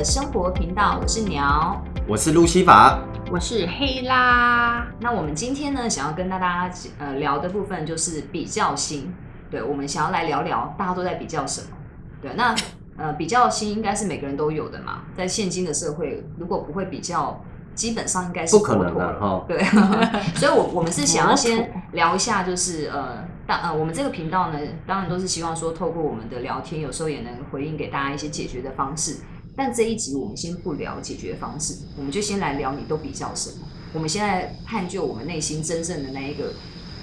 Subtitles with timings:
[0.00, 3.00] 的生活频道，我是鸟，我是路西法，
[3.30, 4.86] 我是黑拉。
[4.98, 9.12] 那我们今天呢，想要跟大家呃聊的部分就是比较心。
[9.50, 11.76] 对，我们想要来聊聊大家都在比较什么。
[12.22, 12.54] 对，那
[12.96, 17.38] 呃比较心应该是每个人都有的嘛，在现今的社会，如果不会比较，
[17.74, 19.44] 基本上应该是不可能的哈。
[19.46, 19.62] 对，
[20.36, 23.28] 所以，我我们是想要先聊一下，就是呃。
[23.50, 29.16] 呃，我们这个频道呢，当然都是希望说，透过我们的聊天，有时候也能回应给大家一些解决的方式。
[29.62, 33.56] 但这一集我们先不聊解决方式，我们就先来聊你都比较什么。
[33.92, 36.54] 我们现在探究我们内心真正的那一个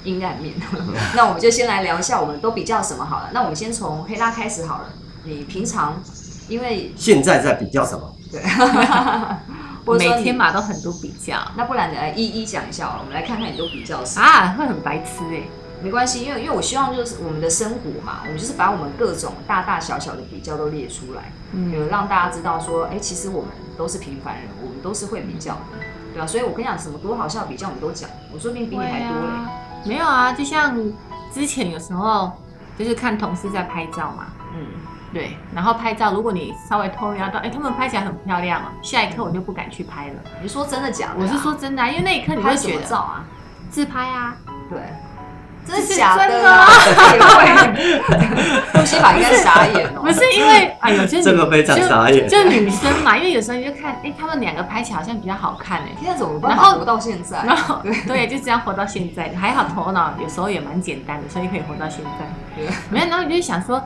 [0.04, 0.56] 阴暗面。
[1.16, 3.30] 那我们就先来聊一下，我们都比较什么好了。
[3.32, 4.90] 那我们先从黑拉开始好了。
[5.24, 6.02] 你平常
[6.50, 8.12] 因为现在在比较什么？
[8.32, 8.42] 对，
[10.00, 11.38] 每天嘛都很多比较。
[11.56, 12.96] 那不然你来一一讲一下了。
[13.02, 14.56] 我们来看看你都比较什么啊？
[14.58, 15.44] 会很白痴哎。
[15.82, 25.78] 没关系，因为因为我希望就是我们的生活嘛，我们就是把我们各种大大小小的比较都列出来，嗯，让大家知道说，哎，其实我们都是平凡人，我们都是会比较的，
[26.14, 26.26] 对吧？
[26.26, 29.28] 所以我跟你讲，什么多好笑比较，我们都讲，我说不定比你还多嘞。
[29.86, 30.76] 没有啊，就像
[31.32, 32.32] 之前有时候
[32.78, 34.66] 就是看同事在拍照嘛，嗯，
[35.14, 40.16] 对，然后拍照，如果你稍微偷瞄到，哎，他们拍起来很漂亮啊，下一刻我就不敢去拍了。
[40.42, 41.16] 你说真的假的？
[41.20, 43.24] 我是说真的啊，因为那一刻你会觉得照啊，
[43.70, 44.36] 自拍啊，
[44.70, 44.80] 对。
[45.68, 46.66] 真的假的？
[48.74, 50.02] 呼吸法应该傻眼哦。
[50.02, 52.28] 不是因为，哎呦，就这个非常傻眼。
[52.28, 55.90] 就女生嘛，因为有时候你就看，哎，他们两个拍起来好像比较好看哎。
[56.02, 57.44] 现在怎么办法活到现在？
[57.44, 62.10] 然后对，就这样活到现在，还好头脑有时候也蛮简单的，所以可以活到现在。
[62.90, 63.84] 没有，然后你就想说，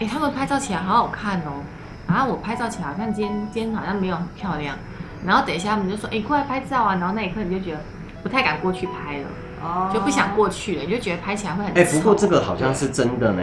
[0.00, 1.62] 哎，他们拍照起来好好看哦，
[2.08, 4.76] 然后我拍照起来好像今天今天好像没有很漂亮，
[5.24, 7.80] 然后等一下他们就说，哎，过来拍照啊，然后那一刻你就觉得
[8.22, 9.24] 不太敢过去拍了。
[9.92, 11.84] 就不想过去了，你就觉得拍起来会很哎。
[11.84, 13.42] 不过这个好像是真的呢，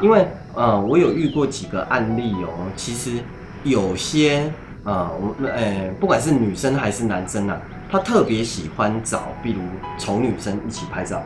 [0.00, 2.48] 因为呃，我有遇过几个案例哦。
[2.76, 3.12] 其实
[3.62, 4.52] 有些
[4.84, 7.60] 呃，我呃，不管是女生还是男生啊，
[7.90, 9.60] 他特别喜欢找，比如
[9.98, 11.22] 丑女生一起拍照，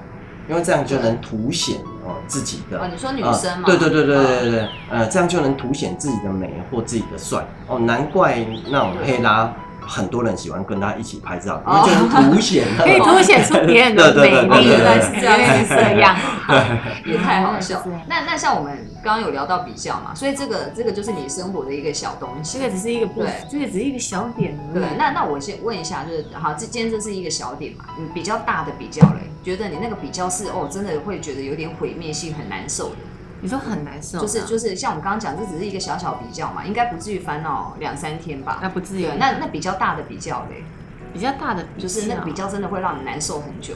[0.49, 2.81] 因为这样就能凸显哦自己的。
[2.81, 3.65] 哦，你说女生吗？
[3.67, 7.79] 对对对对对对对，呃，这样就能凸显自己的美或自己的帅哦。
[7.79, 9.53] 难怪那种黑拉。
[9.87, 16.17] 很多人喜欢跟他一起拍照，因为就能凸显， 可以凸显出别人的美丽，原来是这样这样，
[17.05, 17.83] 也太好笑。
[18.09, 24.59] 那那像我们刚刚有聊到比较嘛，所以这个这个就是你生活的一个小东西，这个只是一个对，这个只是一个小点。
[24.73, 32.97] 对，那那我先问一下，就是好，这今天这是一个小点嘛，你比较大的比较嘞，觉得你那个比较是哦，真的会觉得有点毁灭性，很难受的。
[33.45, 38.59] 你说很难受，就是就是像我们刚刚讲，这只是一个小小比较嘛，应该不至于烦恼两三天吧？
[38.63, 39.07] 那不至于。
[39.19, 40.65] 那那比较大的比较嘞，
[41.13, 43.75] 比较大的就是那个比较真的会让你难受很久。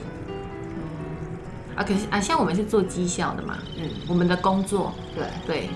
[1.76, 5.68] 啊，可是啊，像我们是做绩效的嘛，嗯，我们的工作，对对，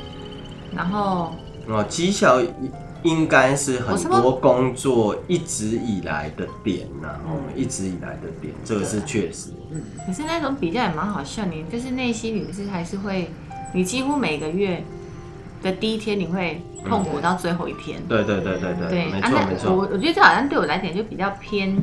[0.75, 1.35] 然后
[1.67, 2.41] 哦，绩效
[3.03, 9.51] 应该是很多工作一直以来的点呐，哦，一直以来的点，这个是确实。
[9.71, 13.31] 嗯，可是那种比较也蛮好笑，你就是内心你是还是会。
[13.73, 14.83] 你几乎每个月
[15.63, 18.01] 的第一天，你会痛苦到最后一天。
[18.09, 19.73] 对对对对对，对，没错没错。
[19.73, 21.77] 我我觉得这好像对我来讲就比较偏，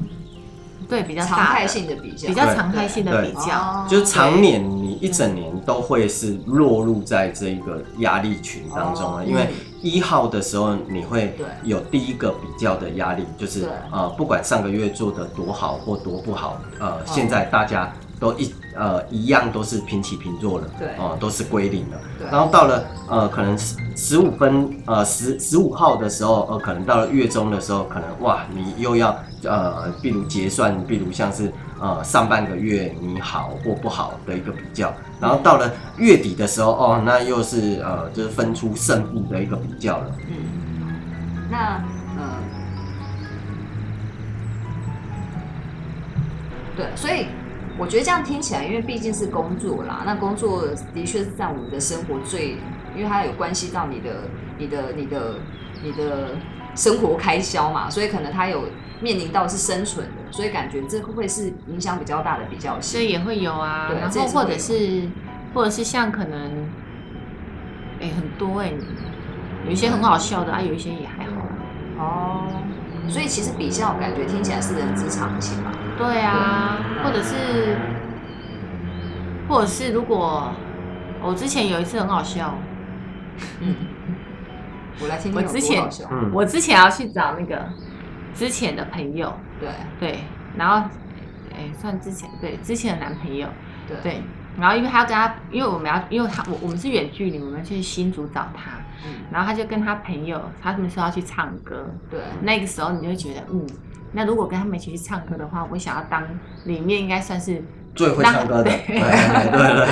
[0.88, 9.24] 对比较常态性的比较，比较常态性的比较，就是常年你一整年都会是落入在这一个压力群当中啊。
[9.24, 9.48] 因为
[9.82, 17.92] 一号的时候，你会有第一个比较的压力，就是呃，不管上个月做的多好或多不好，呃，现在大家。
[18.20, 22.00] 都一呃一样都是平起平坐的，对，哦都是归零的。
[22.30, 34.94] 然后到了呃可能十十五分呃十十五号的时候，呃可能到了月中的时候，可能哇你又要呃比如结算，比如像是呃上半个月你好或不好的一个比较。
[35.22, 40.16] 然后到了月底的时候，哦那又是呃就是分出胜负的一个比较了。
[40.28, 40.36] 嗯，
[41.50, 41.84] 那
[42.18, 42.38] 呃
[46.76, 47.28] 对，所以。
[47.80, 52.58] 我觉得这样听起来，因为毕竟是工作啦，那工作的确是在我们的生活最，
[52.94, 54.10] 因为它有关系到你的、
[54.58, 55.36] 你的、你的、
[55.82, 56.36] 你的
[56.76, 58.66] 生活开销嘛，所以可能它有
[59.00, 63.00] 面临到是生存的，所以感觉这会是影响比较大的比较性。
[63.00, 65.08] 所以也会有啊，然后或者是
[65.54, 66.70] 或者是像可能，
[68.02, 68.74] 哎，很多哎，
[69.66, 71.32] 有一些很好笑的啊，有一些也还好。
[71.98, 72.44] 哦，
[73.08, 75.72] 所以其实比较感觉听起来是人之常情嘛。
[76.00, 77.78] 对啊，或者是，
[79.50, 80.50] 或者是，如果
[81.22, 82.56] 我之前有一次很好笑，
[83.60, 83.76] 嗯，
[85.02, 85.42] 我来听听。
[85.42, 85.90] 我之前，
[86.34, 87.62] 我之前要去找那个
[88.34, 89.70] 之前的朋友，对。
[90.00, 90.20] 对，
[90.58, 90.90] 然后，
[91.54, 93.46] 哎，算之前对之前的男朋友，
[94.02, 94.22] 对，
[94.58, 98.72] 然后因为他要跟他，因为我们要，因为他我我们是远距离，我们去新竹找他，
[99.06, 103.68] 嗯，然后他就跟他朋友，他们说要去唱歌，对，那个时候你就会觉得，嗯，
[104.12, 106.24] 那如果跟他们一起去唱歌的话，我想要当
[106.66, 107.64] 里面应该算是，
[107.96, 109.86] 最会唱歌的，对对对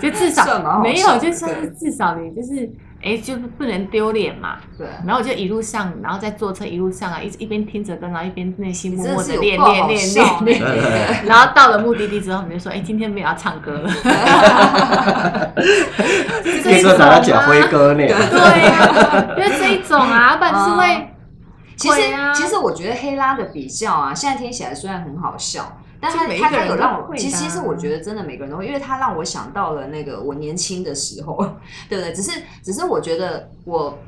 [0.00, 2.68] 对， 就至少没有，就算是至少你就是，
[3.02, 4.56] 哎，就不能丢脸嘛。
[4.78, 9.98] 对，然后我就一路上，然后再坐车一路上啊，一直一边听着歌，然后一边内心默默的练练练
[10.44, 11.24] 练练。
[11.26, 13.90] 然后到了目的地之后，我们就说，哎，今天没有要唱歌了。
[16.64, 21.08] 这个咱要讲辉哥呢，对呀，就是这一种啊，不然就是会。
[21.82, 31.36] 其实、啊其实我觉得黑拉的比较啊，现在听起来虽然很好笑，但他就每一个人他他有让我，其实其实我觉得真的每个人都会，因为他让我想到了那个我年轻的时候，
[31.88, 32.12] 对不对？
[32.12, 33.98] 只是只是我觉得我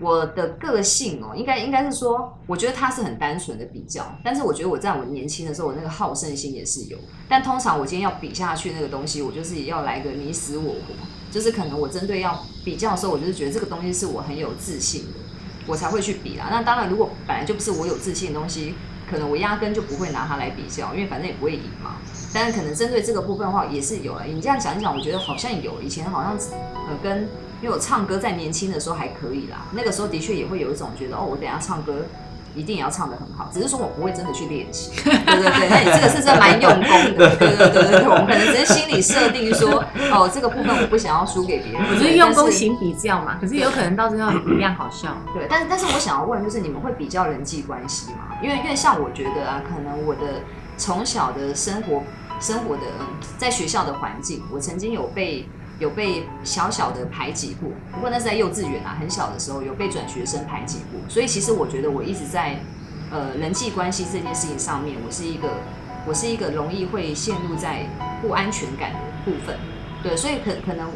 [0.00, 6.96] 我的个性哦，应该应该是说，我觉得他是很单纯的比较，但是我觉得我在我年轻的时候，我那个好胜心也是有。
[7.28, 10.94] 但通常我今天要比下去那个东西，我就是要来个你死我活，
[11.30, 15.27] 就是可能我针对要比较的时候，我就是觉得这个东西是我很有自信的。
[15.68, 16.48] 我才会去比啦。
[16.50, 18.74] 那当然，如果本来就不是我有自信的东西，
[19.08, 21.96] 可能我压根就不会拿它来比较，因为反正也不会赢嘛。
[22.32, 24.24] 但是可能针对这个部分的话，也是有了。
[24.24, 25.80] 你这样想一想，我觉得好像有。
[25.80, 26.36] 以前好像
[26.88, 27.22] 呃跟，
[27.62, 32.06] 因为我唱歌在年轻的时候还可以啦，那个时候的确也会有一种觉得哦，我等下唱歌。
[32.54, 34.90] 一定也要唱得很好，只是说我不会真的去练习。
[35.04, 37.36] 对对对，那你这个是真的蛮用功的。
[37.36, 41.82] 对对对对对，我们可能只是心理设定说， 哦，这个部分我不想要输给别人。
[41.90, 45.16] 我觉得用功型比较嘛，可是有可能到最后一样好笑。
[45.34, 48.36] 对，但是但是我想要问，就是你们会比较人际关系吗？
[48.42, 50.42] 因为因为像我觉得啊，可能我的
[50.76, 52.02] 从小的生活
[52.40, 53.06] 生活的嗯
[53.36, 55.48] 在学校的环境，我曾经有被
[55.78, 62.58] 有被小小的排挤过，不过那是在幼稚园啊，很小的时候有被转学生排挤过，所以其实我觉得我一直在
[63.10, 65.48] 呃人际关系这件事情上面，我是一个
[66.06, 67.86] 我是一个容易会陷入在
[68.20, 69.56] 不安全感的部分，
[70.02, 70.88] 对，所以可可能。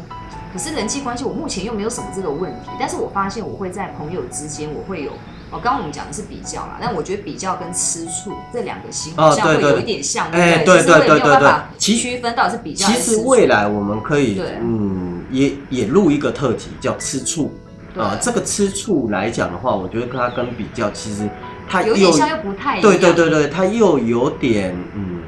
[0.51, 5.11] 可是人际关系，我目前又没有什么这个问题，但是我发现我会在朋友之间，我会有，
[5.53, 10.97] 哦，刚刚我们讲的是比较啦，但我觉得比较跟吃醋这两个心好像会有一点像，哎对不对？
[10.97, 12.93] 对对对其实没有办对法对其区分到底是比较其。
[12.99, 17.53] 实未来我们可以，嗯，也也录一个特辑叫吃醋。
[17.93, 21.29] 对啊，这个吃醋来讲的话，我觉得它跟比较其实
[21.69, 22.91] 它有点像又不太一样。
[22.91, 25.21] 对对对对，它又有点嗯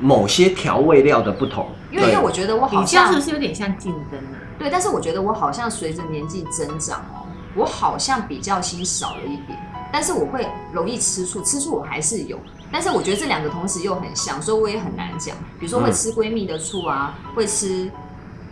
[0.00, 1.68] 某些调味料的不同。
[1.92, 4.34] 因为因为我觉得我好像是不是有点像竞争啊？
[4.58, 7.23] 对，但是我觉得我好像随着年纪增长哦，
[7.56, 9.58] 我好像比较心少了一点，
[9.92, 12.38] 但是我会容易吃醋，吃醋我还是有，
[12.72, 15.36] 但是我觉得这两个同时又很像，所以我也很难讲。
[15.58, 15.92] 比如说会嗯。
[15.92, 17.90] 吃闺蜜的醋啊，会吃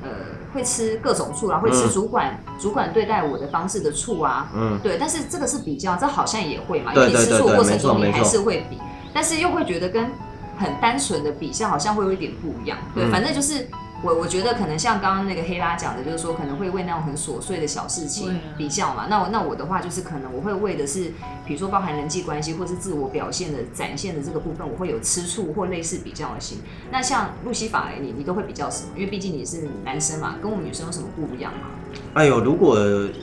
[0.03, 0.09] 呃
[0.55, 8.79] 会吃各种醋啊，会吃嗯主管、主管对待我的方式的醋啊，嗯，对，但是这个是比较，这好像也会嘛，因为你吃醋的过程中你还是会比，
[9.13, 10.11] 但是又会觉得跟
[10.59, 12.79] 很单纯的比较好像会有一点不一样。
[12.95, 13.11] 对，嗯。
[13.11, 13.69] 反正就是
[14.03, 19.07] 我我觉得可能像刚刚那个黑拉讲的，就是说可能会为那种很琐碎的小事情比较嘛。
[19.09, 21.13] 那我那我的话就是可能我会为的是，
[21.47, 26.59] 比如说包含人际关系或是自我表现的展现的这个部分，我会有吃醋或类似比较的心。
[26.91, 28.91] 那像路西法你你都会比较什么？
[28.97, 31.69] 因为毕竟你是男生嘛，跟我们女生有什么不一样嘛？
[32.15, 32.77] 哎呦，如果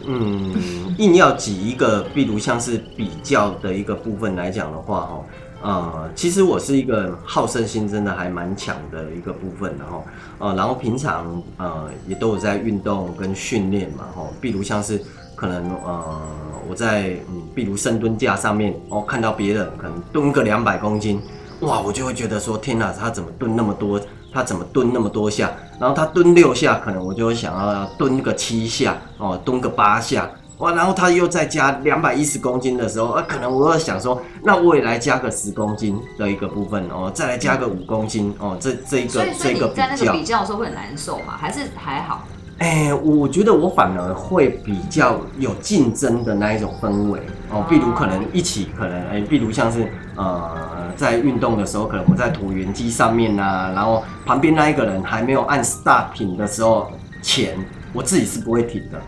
[0.05, 5.25] 嗯硬要挤一个，比如像是比较的一个部分来讲的话，哈，
[5.61, 10.01] 呃，其实我是一个好胜心真的还蛮强的一个部分的哈，
[10.39, 15.01] 呃，然后平常呃也都有在运动跟训练嘛，哈，比如像是
[15.35, 16.21] 可能呃
[16.69, 21.21] 我在嗯，比如深蹲架上面哦，看到别人可能蹲个两百公斤，
[21.61, 23.99] 哇，我就会觉得说天哪，他怎么蹲那么多？
[24.31, 25.51] 他怎么蹲那么多下？
[25.79, 30.29] 然后他蹲六下，可能我就会想要蹲个七下哦，蹲个八下
[30.59, 41.37] 哇，然后他又再加两百一十公斤的时候，啊，可能我会想说，那我也来加个十公斤的一个部分哦，再来加个五公斤哦，这这一个这个比你在那个，比较的时候会很难受嘛？
[41.37, 42.25] 还是还好？
[42.57, 57.57] 哎，我觉得我反而会比较有竞争的那一种氛围哦，比如可能一起，可能哎，比如像是呃，在运动的时候，可能我在椭圆机上面呐、然后旁边那一个人还没有按 start 停的时候前，
[57.93, 59.01] 我自己是不会停的，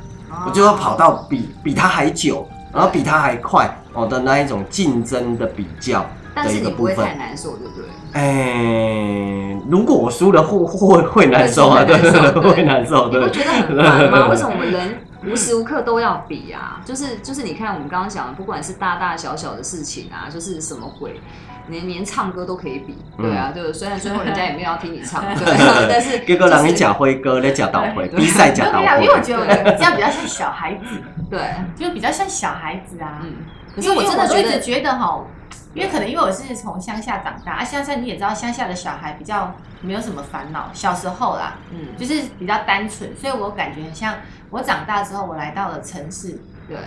[0.46, 7.16] 我就要跑到比比他还久，然后比他还快哦的那一种竞争的比较但的一个部分是你不会太。
[7.16, 7.86] 难受，对不对？
[8.14, 13.34] 哎，如果我输了会会会难受啊，对对对，会难受，对你不。
[13.34, 13.78] 觉得很
[14.12, 14.28] 烦吗？
[14.30, 16.82] 为什么我们人无时无刻都要比啊？
[16.84, 21.20] 就是就是，你看我们刚刚讲的，不管是大大小小的事情啊，就是什么鬼，
[21.68, 23.72] 连连唱歌都可以比，对啊，对。
[23.72, 25.46] 虽然最后人家也没有要听你唱，对，
[25.88, 29.22] 但是 结果人就是你假辉哥咧假倒回，对 比赛假倒对啊，因为我回。
[29.24, 31.40] 觉得我这样比较像小孩子，对，
[31.76, 33.20] 就比较像小孩子啊。
[33.24, 33.34] 嗯。
[33.74, 35.24] 可是我真的觉得觉得哈，
[35.74, 44.16] 因为可能因为我是从乡下长大，啊，乡下你也知道，乡下的小孩比较没有什么烦恼，小时候啦，嗯，就是比较单纯，所以我感觉很像
[44.50, 46.78] 我长大之后，我来到了城市，对，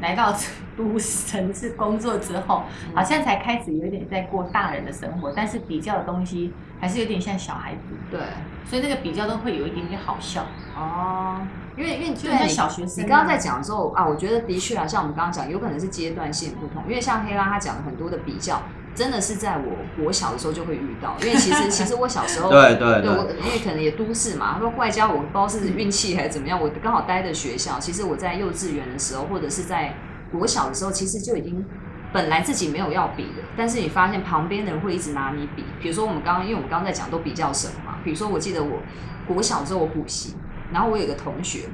[0.00, 0.34] 来到
[0.76, 2.94] 都市城市工作之后，嗯。
[2.96, 8.20] 好像才开始有点在过大人的生活，但是比较的东西还是有点像小孩子，对，
[8.64, 10.44] 所以那个比较都会有一点点好笑，
[10.76, 11.40] 哦，
[11.76, 13.02] 因为因为就像小学生啊。
[13.02, 18.60] 你刚刚在讲的时候啊，我觉得的确啊，像我们刚刚讲，有可能是阶段性不同，因为像黑拉他讲了很多的比较，
[18.96, 29.94] 真的是在我国小的时候就会遇到，因为其实 其实我小时候对对对因为可能也都市嘛，他说外加我不知道是运气还是怎么样，我刚好待的学校，其实我在幼稚园的时候，或者是在
[30.32, 31.62] 国小的时候，其实就已经
[32.10, 38.80] 本来自己没有要比的，但是你发现旁边的人会一直拿你比，比如说我们刚刚，因为我们刚刚在讲都比较什么嘛，比如说我记得我
[39.28, 40.34] 国小时候我补习，
[40.72, 41.68] 然后我有一个同学，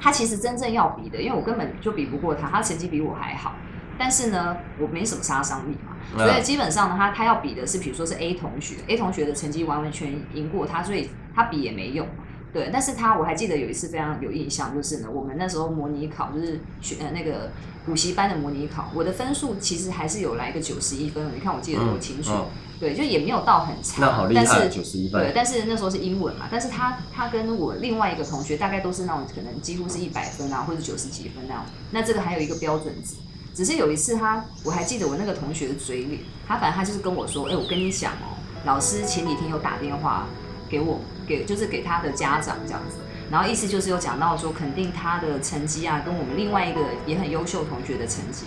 [0.00, 3.54] 他其实真正要比的，因为我根本就比不过他，他成绩比我还好。
[3.98, 12.06] 但是呢，我没什么杀伤力嘛，嗯所以基本上呢，他他要比的是，比如说是 A 同学，A 同学的成绩完完全赢过他，所以他比也没用。
[12.52, 17.50] 对，但是他我还记得有一次非常有印象，就是呢，我们那时候模拟考就是学呃那个
[17.84, 22.32] 补习班的模拟考，我的分数其实还是有来个九十一分，你看我记得多清楚。
[22.32, 22.46] 嗯
[22.78, 31.64] 对，就也没有到很差，那好厉但害，是九十一对，分，但是那时候是英文嘛，但是他他跟我另外一个同学大概都是那种可能几乎是一百分啊，或者九十几分那样。
[31.92, 33.14] 那这个还有一个标准值，
[33.56, 38.36] 只是有一次他，我还记得我那个同学的嘴脸，他反正他就是跟我说，哎、我跟你讲哦，
[38.66, 40.26] 老师前几天有打电话
[40.68, 42.98] 给我，给就是给他的家长这样子。
[43.30, 48.44] 然后意思就是有讲到说，肯定他的成绩啊，跟我们另外一个也很优秀同学的成绩，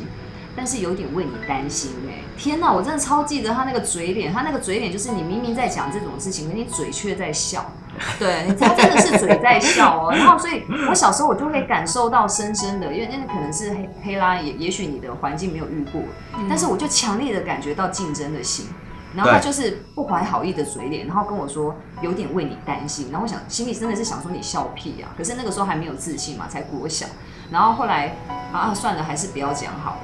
[0.56, 7.72] 但是有点为你担心哎、天哪，我真的超记得他那个嘴脸，他那个嘴脸就是你明明在讲这种事情，可你嘴却在笑，
[8.18, 10.12] 对，他真的是嘴在笑哦。
[10.16, 16.02] 然后所以我小时候我就会感受到深深的，因为那可能是黑黑拉，也也许你的环境没有遇过，
[16.50, 18.68] 但是我就强烈的感觉到竞争的心。
[19.16, 25.10] 然后他就是不怀好意的嘴脸，然后跟我说有点为你担心，然后我想心里真的是想说你笑屁啊！
[25.18, 27.08] 可是那个时候还没有自信嘛，才国小。
[27.50, 28.16] 然后后来
[28.54, 30.00] 啊算了，还是不要讲好了。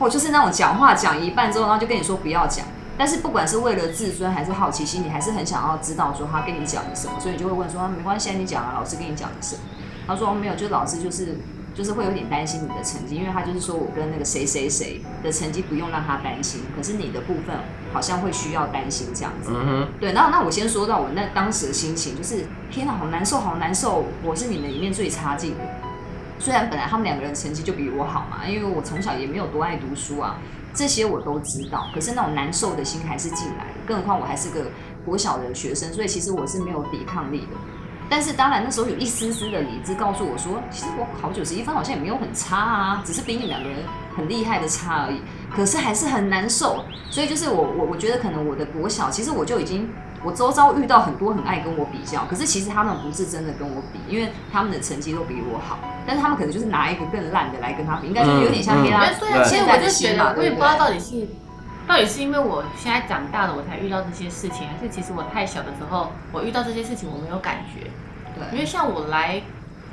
[0.00, 2.66] 或就是那种讲话讲一半之后，然后就跟你说不要讲。
[3.00, 9.62] 但是不管是为了自尊还是好奇心，你还是很想要知道说他跟你讲的什么，所以你就会问说、啊没关系，啊，你讲啊，老师跟你讲的什么？
[10.06, 11.38] 他说、哦没有，就是老师就是
[11.74, 17.56] 就是会有点担心你的成绩，因为他就是说我跟那个谁谁谁的成绩不用让他担心，可是你的部分
[17.90, 19.50] 好像会需要担心这样子。
[19.50, 25.64] 嗯哼，对，然后那我先说到我那当时的心情，就是天哪，好难受，好难受，我是你们里面最差劲的。
[26.38, 30.36] 虽然本来他们两个人成绩就比我好嘛，因为我从小也没有多爱读书啊，
[30.74, 31.88] 这些我都知道。
[31.94, 34.66] 可是那种难受的心还是进来了，更何况我还是个
[35.04, 37.56] 国小的学生，所以其实我是没有抵抗力的。
[38.08, 43.78] 但是当然那时候有一丝丝的理智告诉我说，其实我考九十一分好像也没有很差啊，只是比你们两个人
[44.16, 45.20] 很厉害的差而已。
[45.48, 49.88] 可是还是很难受，所以就是我我我觉得可能我的国小，其实我就已经
[50.22, 60.76] 我周遭遇到很多很爱跟我比较，可是其实他们不是真的跟我比，因为他们的成绩都比我好，但是他们可能就是拿一个更烂的来跟他比，应该就是有点像黑拉没有对啊，其实我就觉得，我也不知道？
[60.76, 61.26] 到底是，
[61.86, 67.90] 到底是因为我现在长大了，我才遇到这些事情，还是其实我太小的时候，我遇到这些事情我没有感觉。
[68.34, 69.40] 对因，为像我来，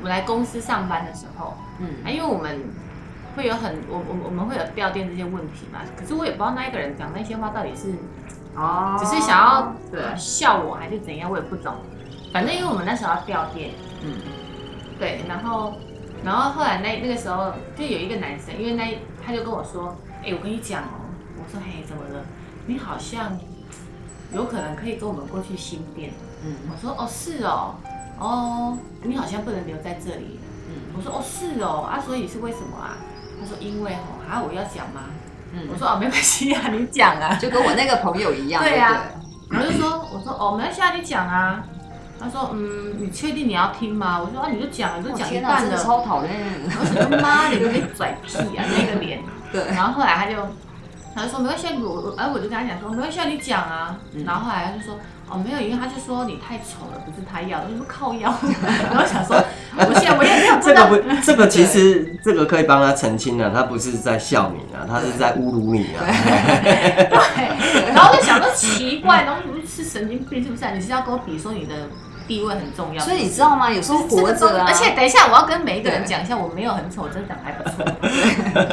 [0.04, 2.66] 我来公司上班的时候，嗯啊，因为我们
[3.36, 7.94] 会有很，我我我们会有掉电这些问题嘛，可是我也不知道那一个人讲那些话到底是
[8.58, 11.76] 哦只是想要对，笑我还是怎样，我也不懂。
[12.34, 13.72] 反正因为我们那时候要调电，
[14.04, 14.14] 嗯
[15.00, 15.74] 对，然后
[16.24, 22.26] 然后后来那那个时候就有一个男生，因为那他就跟我说，哎、我跟你讲哦，我说嘿怎么了？
[22.66, 23.38] 你好像
[24.34, 26.12] 有可能可以跟我们过去新店。
[26.44, 27.76] 嗯我说哦是哦，
[28.20, 30.40] 哦你好像不能留在这里。
[30.70, 32.98] 嗯我说哦是哦啊，所以是为什么啊？
[33.40, 35.04] 他说因为哦啊我要讲吗？
[35.54, 37.36] 嗯我说哦没关系啊，你讲啊。
[37.42, 39.02] 就跟我那个朋友一样，对啊
[39.50, 41.64] 不然后就说我说哦没关系啊，你讲啊。
[42.20, 44.20] 他说嗯，你确定你要听吗？
[44.20, 45.78] 我说啊你就讲，你对就讲一半了。
[45.78, 46.32] 超讨厌。
[46.66, 49.22] 我说妈，你有点拽屁啊，那个脸。
[49.54, 50.36] 对，然后后来他就
[51.14, 53.96] 他就说没关系啊，我我哎我就跟他讲说没关系啊，你讲啊。
[54.14, 54.98] 嗯然后后来他就说
[55.30, 58.34] 哦没有，因为他就说你太丑了，不是他要的，我就是靠腰。
[58.90, 59.36] 然后想说
[59.78, 66.00] 我现在我也没有这个不，这个其实这个可以帮他澄清啊，他不是在笑你啊，他是在侮辱你啊。
[66.08, 70.72] 对，然后就想说奇怪，然后你是神经病是不是啊？
[70.72, 71.74] 你是要跟我比说你的
[72.28, 73.04] 地位很重要？
[73.04, 73.72] 所以你知道吗？
[73.72, 77.86] 有时候活着啊，而且等一下，我要跟每一个人讲一下，我没有很丑，我真的长得还不错，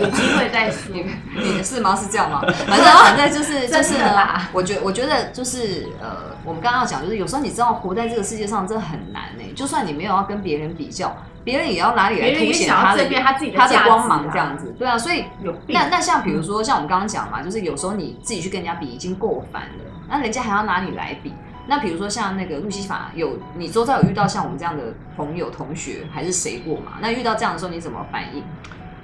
[0.03, 0.93] 有机会再说。
[0.93, 1.95] 你你是吗？
[1.97, 2.43] 是这样吗？
[2.67, 21.33] 反正反正就是就是啦，我觉我觉得就是呃，我们刚刚要讲，就是有时候你知道活在这个世界上真的很难呢、就算你没有要跟别人比较，别人也要哪里来凸显他的他自己的他的光芒啊这样子，对啊，所以有那那像比如说像我们刚刚讲嘛，就是有时候你自己去跟人家比已经够烦了，那人家还要拿你来比。
[21.67, 26.99] 那比如说像那个路西法，有你周遭有遇到像我们这样的朋友、同学还是谁过嘛？
[27.01, 28.43] 那遇到这样的时候你怎么反应？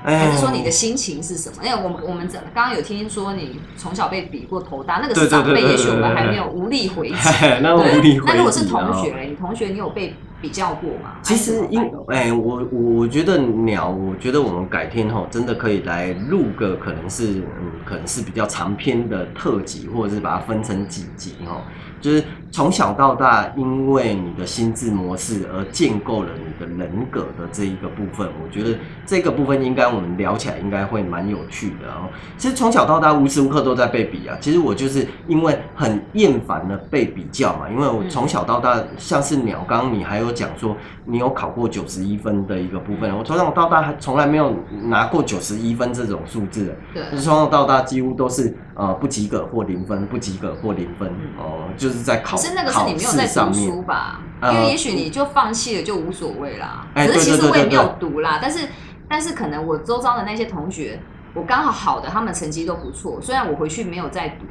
[0.02, 1.56] 还还是说你的心情是什么？
[1.62, 7.14] 因为我们我们这刚刚有听说你从小被比过头大，那个是长辈，也许我们还没有无力回击。
[7.60, 11.16] 那无力回那如果是同学嘞，你同学你有被比较过吗？
[11.22, 21.60] 其实因哎、我我我觉得鸟，我觉得我们改天哈，真的可以来录个可能是嗯，可能是比较长篇的特辑，或者是把它分成几集哦。
[22.00, 28.76] 就是从小到大，因为你的心智模式而建构了你的人格的这一个部分，我觉得
[29.06, 32.08] 这个部分应该我们聊起来应该会蛮有趣的哦。
[32.36, 34.36] 其实从小到大无时无刻都在被比啊。
[34.40, 44.54] 其实我就是因为很厌烦的被比较嘛，因为我从小到大，像是鸟，刚刚你还有讲说你有考过九十一分的一个部分，我从小到大还从来没有
[44.84, 54.20] 拿过九十一分这种数字的，对就是从小到大几乎都是呃不及格或零分，不及格或零分哦、就是在考可是那个是你没有在读书吧？
[54.40, 56.86] 呃因为也许你就放弃了就无所谓啦。
[56.94, 58.68] 哎可是其实我也没有读啦，但是
[59.08, 61.00] 但是可能我周遭的那些同学，
[61.34, 63.20] 我刚好好的，他们成绩都不错。
[63.20, 64.46] 虽然我回去没有再读，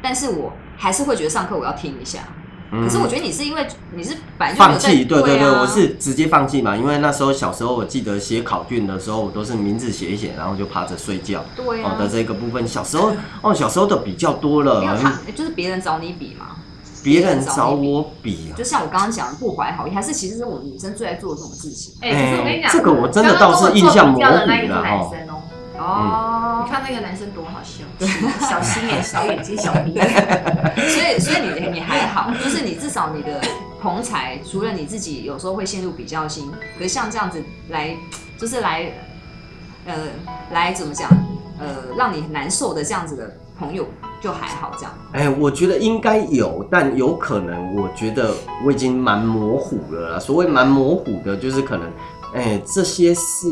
[0.00, 2.20] 但是我还是会觉得上课我要听一下。
[2.74, 11.44] 嗯可是我觉得你是因为你是反正放弃，对对对，啊、我是直接放弃嘛，因为那时候小时候我记得写考卷的时候，我都是名字写一写，然后就趴着睡觉。
[11.54, 14.98] 对啊哦的，这个部分，小时候哦，小时候的比较多了
[15.34, 16.56] 就是别人找你比嘛。
[17.02, 18.64] 别人找我比啊就。
[18.64, 21.94] 像我刚刚讲的不怀好意，还是其实是我们女生最爱做的这种事情。
[22.00, 27.82] 哎、可是我跟你讲，这个我真的倒是印象模糊刚刚跟我做比较的那一个是了男哈生哦、哦你，看那个男生多好笑，
[28.46, 29.98] 小心眼、小眼睛、小鼻。
[30.88, 33.40] 所以所以你你还好，就是你至少你的
[33.80, 37.96] 同才，除了你自己有时候会陷入比较心，可是像这样子来，
[38.38, 38.92] 就是来，
[39.86, 39.94] 呃，
[40.52, 41.10] 来怎么讲，
[41.58, 43.86] 呃，让你很难受的这样子的朋友
[44.20, 44.92] 就还好这样。
[45.12, 48.32] 哎，我觉得应该有，但有可能，我觉得
[48.66, 50.18] 我已经蛮模糊了啦。
[50.18, 51.86] 所谓蛮模糊的，就是可能，
[52.34, 53.48] 哎，这些是，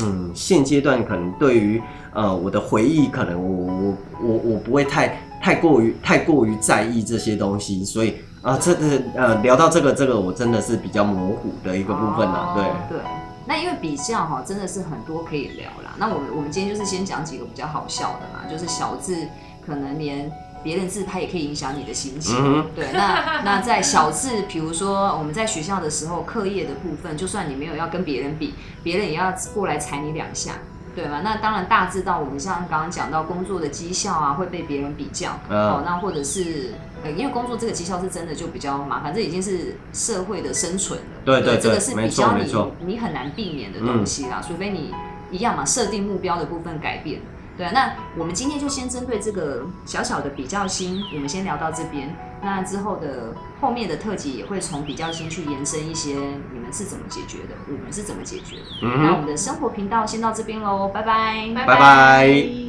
[0.00, 1.82] 嗯，现阶段可能对于
[2.14, 12.64] 呃我的回忆，可能我我我我不会太太过于太过于在意这些东西，所以啊，这个呃聊到这个这个，我真的是比较模糊的一个部分啦，对。
[12.64, 12.98] 哦对。
[13.46, 15.94] 那因为比较哈，真的是很多可以聊啦。
[15.98, 19.28] 那我们我们今天就是先讲几个比较好笑的嘛，就是小字
[19.66, 20.30] 可能连
[20.62, 22.36] 别人自拍也可以影响你的心情。
[22.38, 30.52] 嗯对，那 那在小字，比如说我们在学校的时候，课业的部分，就算你没有要跟别人比，别人也要过来踩你两下。
[30.96, 31.22] 对吗？
[31.24, 35.82] 那当然，大致到我们像刚刚讲到工作的绩效啊，会被别人比较、嗯哦。
[35.84, 36.72] 那或者是
[37.04, 41.06] 呃，因为工作这个绩效是真的就比较麻烦，这已经是社会的生存了。
[41.24, 44.92] 对对对这个是比较你错没错你很难避免的东西啦，除非你
[45.30, 47.20] 一样嘛，设定目标的部分改变。
[47.56, 52.16] 对啊，那我们今天就先针对这个小小的比较心，我们先聊到这边。
[52.42, 56.14] 那之后的后面的特辑也会从比较心去延伸一些
[56.52, 58.62] 你们是怎么解决的，我们是怎么解决的。
[58.82, 61.48] 嗯那我们的生活频道先到这边喽，拜拜。
[61.54, 62.63] 拜拜拜